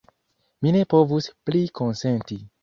Mi 0.61 0.71
ne 0.75 0.81
povus 0.93 1.27
pli 1.51 1.63
konsenti! 1.81 2.41